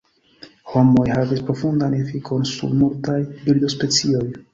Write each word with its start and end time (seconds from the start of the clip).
Homoj 0.69 1.03
havis 1.11 1.43
profundan 1.49 1.93
efikon 1.97 2.47
sur 2.53 2.73
multaj 2.79 3.19
birdospecioj. 3.45 4.23